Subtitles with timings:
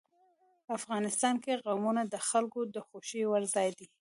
[0.77, 3.87] افغانستان کې قومونه د خلکو د خوښې وړ ځای دی.